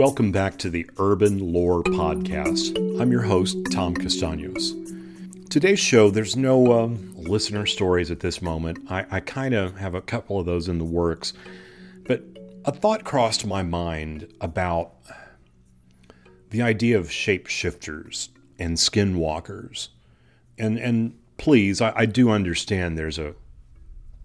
[0.00, 2.74] Welcome back to the Urban Lore Podcast.
[2.98, 4.70] I'm your host, Tom Castaños.
[5.50, 8.78] Today's show, there's no um, listener stories at this moment.
[8.90, 11.34] I, I kind of have a couple of those in the works.
[12.62, 14.92] A thought crossed my mind about
[16.50, 18.28] the idea of shapeshifters
[18.58, 19.88] and skinwalkers.
[20.58, 23.34] And, and please, I, I do understand there's a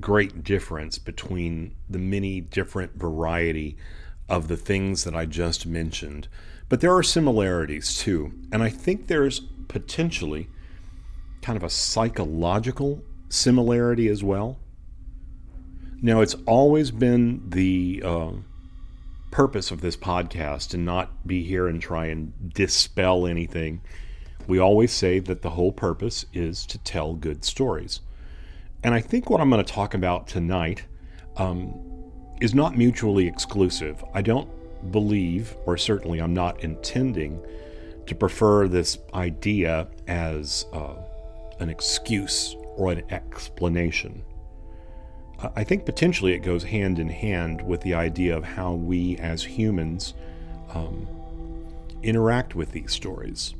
[0.00, 3.76] great difference between the many different variety
[4.28, 6.26] of the things that I just mentioned.
[6.68, 8.32] But there are similarities too.
[8.50, 10.48] And I think there's potentially
[11.42, 14.58] kind of a psychological similarity as well.
[16.02, 18.32] Now, it's always been the uh,
[19.30, 23.80] purpose of this podcast to not be here and try and dispel anything.
[24.46, 28.00] We always say that the whole purpose is to tell good stories.
[28.82, 30.84] And I think what I'm going to talk about tonight
[31.38, 31.74] um,
[32.42, 34.04] is not mutually exclusive.
[34.12, 34.50] I don't
[34.92, 37.42] believe, or certainly I'm not intending,
[38.06, 40.94] to prefer this idea as uh,
[41.58, 44.22] an excuse or an explanation.
[45.54, 49.42] I think potentially it goes hand in hand with the idea of how we as
[49.44, 50.14] humans
[50.72, 51.06] um,
[52.02, 53.54] interact with these stories.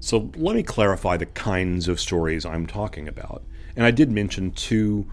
[0.00, 3.42] So let me clarify the kinds of stories I'm talking about.
[3.74, 5.06] And I did mention two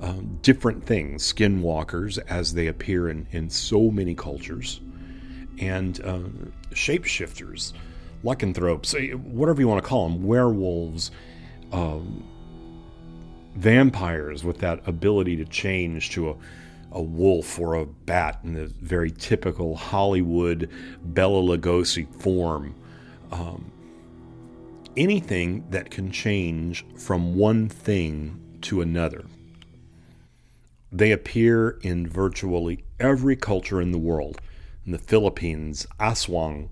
[0.00, 4.80] um, different things, skinwalkers, as they appear in, in so many cultures,
[5.58, 6.18] and uh,
[6.72, 7.72] shapeshifters,
[8.22, 11.10] lycanthropes, whatever you want to call them, werewolves,
[11.72, 12.24] um,
[13.56, 16.36] vampires with that ability to change to a,
[16.92, 20.70] a wolf or a bat in the very typical Hollywood
[21.02, 22.74] Bela Lugosi form.
[23.32, 23.72] Um,
[24.96, 29.24] anything that can change from one thing to another.
[30.92, 34.40] They appear in virtually every culture in the world.
[34.84, 36.68] In the Philippines, aswang,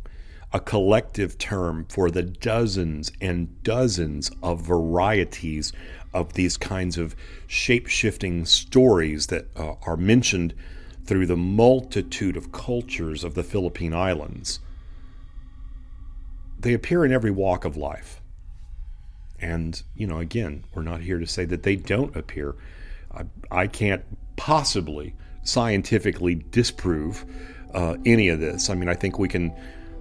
[0.55, 5.73] a collective term for the dozens and dozens of varieties
[6.15, 7.17] of these kinds of
[7.49, 10.55] shape shifting stories that uh, are mentioned
[11.05, 14.61] through the multitude of cultures of the Philippine Islands.
[16.59, 18.23] They appear in every walk of life.
[19.41, 22.55] And, you know, again, we're not here to say that they don't appear
[23.15, 24.05] I, I can't
[24.37, 27.25] possibly scientifically disprove
[27.75, 28.71] uh, any of this.
[28.71, 29.55] I mean, I think we can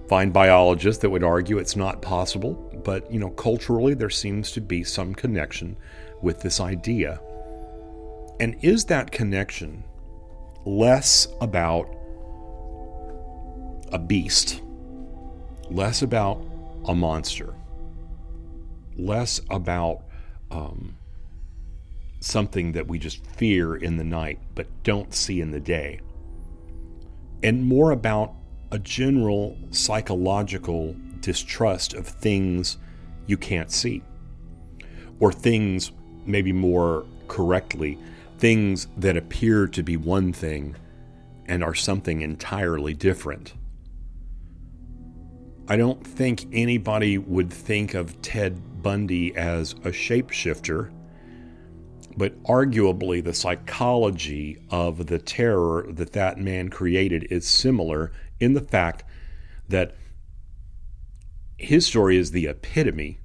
[0.08, 2.54] find biologists that would argue it's not possible,
[2.84, 5.76] but you know, culturally there seems to be some connection
[6.20, 7.20] with this idea.
[8.40, 9.84] And is that connection
[10.64, 11.88] less about
[13.92, 14.60] a beast,
[15.70, 16.42] less about
[16.86, 17.54] a monster,
[18.96, 20.02] less about
[20.50, 20.96] um,
[22.20, 26.00] something that we just fear in the night but don't see in the day,
[27.42, 28.34] and more about
[28.74, 32.76] a general psychological distrust of things
[33.28, 34.02] you can't see,
[35.20, 35.92] or things,
[36.26, 37.96] maybe more correctly,
[38.38, 40.74] things that appear to be one thing
[41.46, 43.54] and are something entirely different.
[45.68, 50.90] I don't think anybody would think of Ted Bundy as a shapeshifter
[52.16, 58.60] but arguably the psychology of the terror that that man created is similar in the
[58.60, 59.04] fact
[59.68, 59.94] that
[61.56, 63.18] his story is the epitome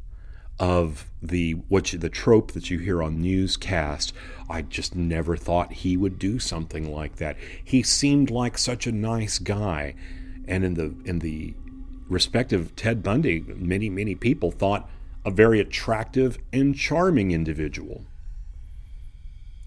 [0.60, 4.14] of the what you, the trope that you hear on newscast.
[4.50, 7.38] I just never thought he would do something like that.
[7.64, 9.96] He seemed like such a nice guy,
[10.48, 11.54] and in the in the
[12.08, 14.90] respective Ted Bundy, many many people thought
[15.26, 18.06] a very attractive and charming individual.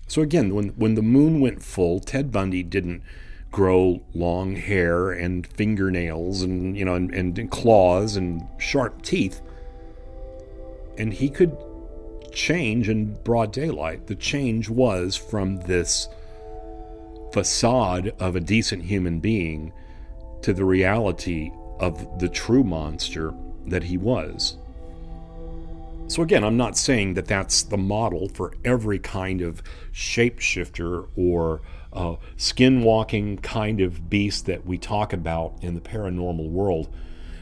[0.07, 3.03] So again, when when the moon went full, Ted Bundy didn't
[3.53, 9.41] grow long hair and fingernails and you know and, and claws and sharp teeth.
[10.99, 11.57] And he could
[12.33, 14.07] change in broad daylight.
[14.07, 16.09] The change was from this
[17.33, 19.73] facade of a decent human being
[20.43, 23.33] to the reality of the true monster
[23.67, 24.57] that he was.
[26.13, 29.63] So, again, I'm not saying that that's the model for every kind of
[29.95, 36.95] shapeshifter or uh, skinwalking kind of beast that we talk about in the paranormal world.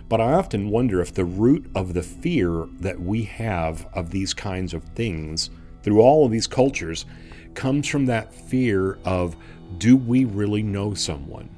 [0.08, 4.32] But I often wonder if the root of the fear that we have of these
[4.32, 5.50] kinds of things
[5.82, 7.06] through all of these cultures
[7.54, 9.34] comes from that fear of
[9.78, 11.50] do we really know someone?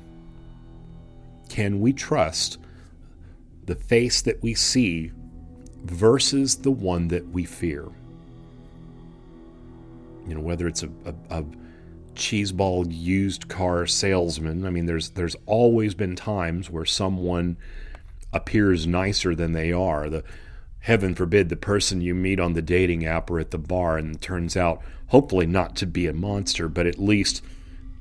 [1.53, 2.57] can we trust
[3.67, 5.13] the face that we see
[5.85, 7.89] versus the one that we fear?
[10.27, 11.45] You know, whether it's a, a, a
[12.15, 14.67] cheeseball used car salesman.
[14.67, 17.57] I mean, there's there's always been times where someone
[18.33, 20.09] appears nicer than they are.
[20.09, 20.25] The
[20.81, 24.21] heaven forbid the person you meet on the dating app or at the bar and
[24.21, 27.43] turns out hopefully not to be a monster, but at least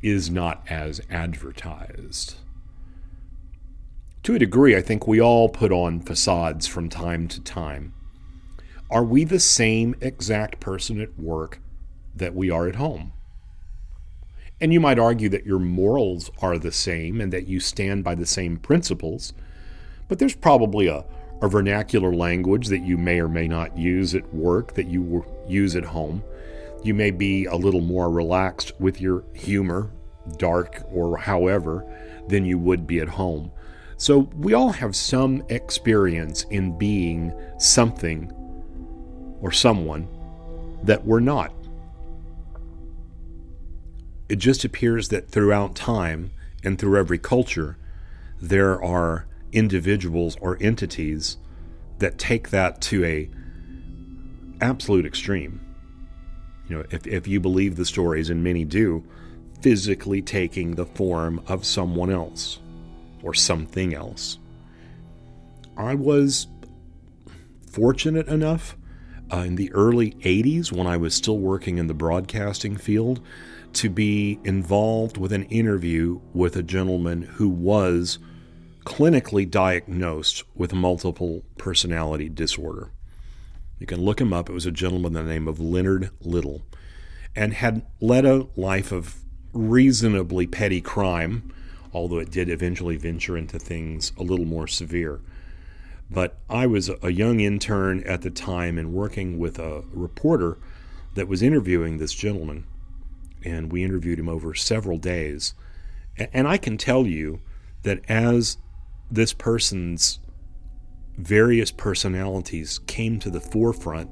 [0.02, 2.36] is not as advertised.
[4.24, 7.94] To a degree, I think we all put on facades from time to time.
[8.92, 11.60] Are we the same exact person at work
[12.16, 13.14] that we are at home?
[14.60, 18.14] And you might argue that your morals are the same and that you stand by
[18.14, 19.34] the same principles,
[20.08, 21.04] but there's probably a,
[21.42, 25.76] a vernacular language that you may or may not use at work that you use
[25.76, 26.24] at home.
[26.84, 29.90] You may be a little more relaxed with your humor,
[30.38, 31.84] dark or however,
[32.28, 33.52] than you would be at home.
[34.02, 38.32] So we all have some experience in being something
[39.42, 40.08] or someone
[40.82, 41.54] that we're not.
[44.28, 46.32] It just appears that throughout time
[46.64, 47.78] and through every culture,
[48.42, 51.38] there are individuals or entities
[52.00, 53.30] that take that to a
[54.62, 55.62] absolute extreme.
[56.68, 59.04] You know, if, if you believe the stories, and many do,
[59.62, 62.58] physically taking the form of someone else
[63.24, 64.40] or something else.
[65.78, 66.48] I was
[67.72, 68.78] fortunate enough
[69.32, 73.22] uh, in the early 80s when I was still working in the broadcasting field
[73.74, 78.20] to be involved with an interview with a gentleman who was
[78.86, 82.92] clinically diagnosed with multiple personality disorder.
[83.80, 84.50] You can look him up.
[84.50, 86.62] It was a gentleman by the name of Leonard Little
[87.36, 89.16] and had led a life of
[89.54, 91.54] reasonably petty crime,
[91.94, 95.22] although it did eventually venture into things a little more severe.
[96.10, 100.58] But I was a young intern at the time and working with a reporter
[101.16, 102.66] that was interviewing this gentleman
[103.44, 105.54] and we interviewed him over several days.
[106.18, 107.42] And I can tell you
[107.84, 108.58] that as
[109.10, 110.20] this person's
[111.18, 114.12] various personalities came to the forefront,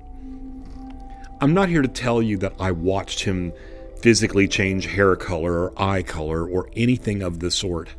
[1.42, 3.54] I'm not here to tell you that I watched him
[4.02, 7.90] physically change hair color or eye color or anything of the sort.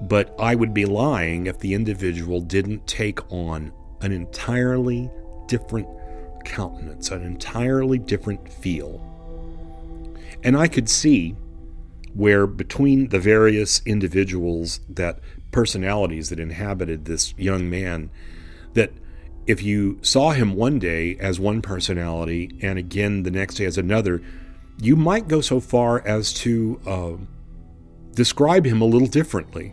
[0.00, 5.10] But I would be lying if the individual didn't take on an entirely
[5.46, 5.88] different
[6.44, 9.02] countenance, an entirely different feel.
[10.42, 11.34] And I could see
[12.14, 15.18] where between the various individuals that
[15.50, 18.10] personalities that inhabited this young man
[18.74, 18.90] that
[19.46, 23.78] if you saw him one day as one personality and again the next day as
[23.78, 24.22] another
[24.80, 27.12] you might go so far as to uh,
[28.14, 29.72] describe him a little differently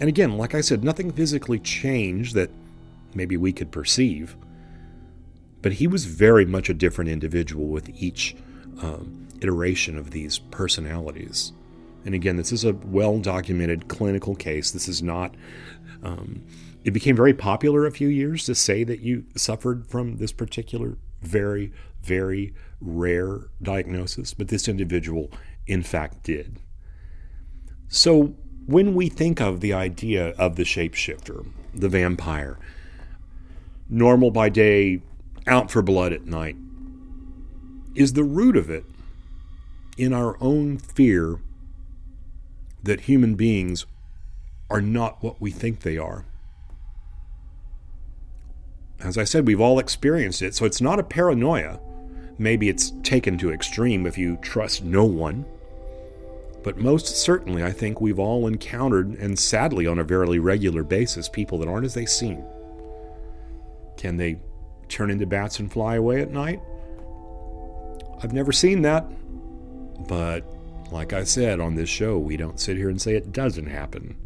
[0.00, 2.50] and again like i said nothing physically changed that
[3.14, 4.36] maybe we could perceive
[5.62, 8.36] but he was very much a different individual with each
[8.80, 11.52] um, iteration of these personalities.
[12.04, 14.70] And again, this is a well documented clinical case.
[14.70, 15.34] This is not.
[16.02, 16.44] Um,
[16.84, 20.96] it became very popular a few years to say that you suffered from this particular
[21.22, 21.72] very,
[22.08, 25.30] very rare diagnosis, but this individual,
[25.66, 26.58] in fact, did.
[27.88, 28.34] So,
[28.66, 32.58] when we think of the idea of the shapeshifter, the vampire,
[33.88, 35.02] normal by day,
[35.46, 36.56] out for blood at night,
[37.94, 38.84] is the root of it
[39.96, 41.40] in our own fear
[42.82, 43.86] that human beings
[44.70, 46.24] are not what we think they are.
[49.00, 51.80] As I said, we've all experienced it, so it's not a paranoia.
[52.38, 55.44] Maybe it's taken to extreme if you trust no one.
[56.62, 61.28] But most certainly, I think we've all encountered, and sadly on a very regular basis,
[61.28, 62.42] people that aren't as they seem.
[63.96, 64.38] Can they
[64.88, 66.60] turn into bats and fly away at night?
[68.22, 69.06] I've never seen that.
[70.06, 70.44] But
[70.90, 74.16] like I said on this show, we don't sit here and say it doesn't happen.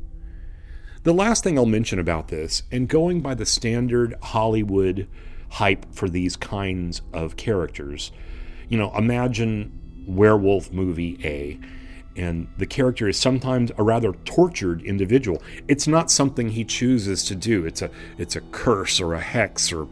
[1.02, 5.08] The last thing I'll mention about this, and going by the standard Hollywood
[5.52, 8.10] hype for these kinds of characters,
[8.70, 9.70] you know, imagine
[10.06, 11.60] werewolf movie A,
[12.16, 15.42] and the character is sometimes a rather tortured individual.
[15.68, 17.66] It's not something he chooses to do.
[17.66, 19.88] It's a it's a curse or a hex or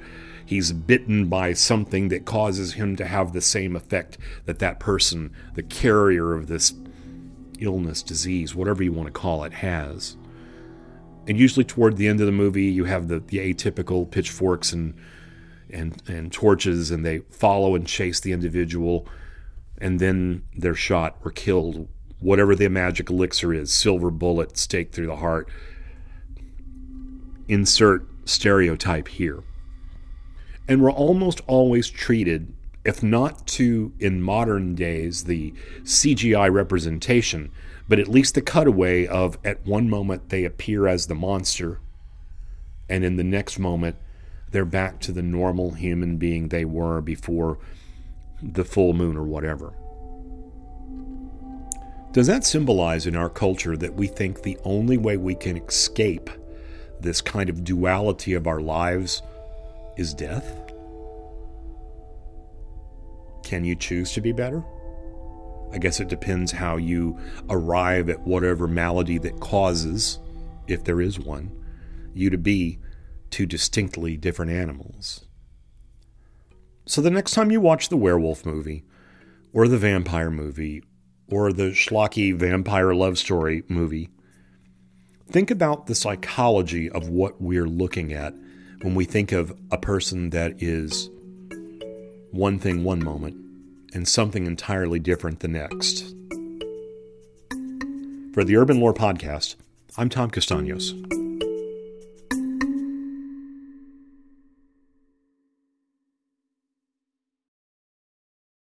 [0.47, 5.31] he's bitten by something that causes him to have the same effect that that person,
[5.55, 6.73] the carrier of this
[7.59, 10.17] illness, disease, whatever you want to call it, has.
[11.29, 14.95] And usually toward the end of the movie, you have the, the atypical pitchforks and,
[15.73, 19.07] and, and torches, and they follow and chase the individual,
[19.79, 21.89] and then they're shot or killed
[22.21, 25.49] whatever the magic elixir is, silver bullet, stake through the heart.
[27.49, 29.43] Insert stereotype here.
[30.69, 32.53] And we're almost always treated,
[32.85, 37.51] if not to, in modern days, the CGI representation,
[37.89, 41.81] but at least the cutaway of at one moment they appear as the monster,
[42.89, 43.97] and in the next moment
[44.51, 47.59] they're back to the normal human being they were before
[48.43, 49.73] the full moon or whatever.
[52.13, 56.29] Does that symbolize in our culture that we think the only way we can escape
[56.99, 59.23] this kind of duality of our lives
[59.97, 60.45] is death?
[63.45, 64.65] Can you choose to be better?
[65.73, 67.17] I guess it depends how you
[67.49, 70.19] arrive at whatever malady that causes,
[70.67, 71.53] if there is one,
[72.13, 72.81] you to be
[73.31, 75.27] two distinctly different animals.
[76.87, 78.85] So the next time you watch the werewolf movie,
[79.53, 80.83] or the vampire movie,
[81.31, 84.09] or the schlocky vampire love story movie,
[85.31, 88.35] think about the psychology of what we're looking at
[88.83, 91.11] when we think of a person that is
[92.31, 93.37] one thing one moment
[93.93, 96.15] and something entirely different the next.
[98.33, 99.57] For the Urban Lore Podcast,
[99.97, 101.30] I'm Tom Castaños.